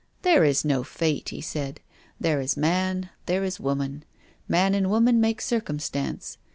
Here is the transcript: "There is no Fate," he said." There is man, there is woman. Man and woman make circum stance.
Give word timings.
"There 0.23 0.43
is 0.43 0.65
no 0.65 0.83
Fate," 0.83 1.29
he 1.29 1.41
said." 1.41 1.79
There 2.19 2.41
is 2.41 2.57
man, 2.57 3.11
there 3.27 3.43
is 3.43 3.59
woman. 3.59 4.03
Man 4.47 4.73
and 4.73 4.89
woman 4.89 5.21
make 5.21 5.41
circum 5.41 5.77
stance. 5.77 6.39